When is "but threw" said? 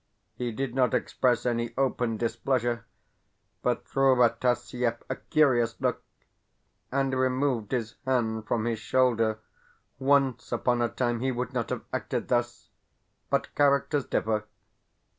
3.61-4.15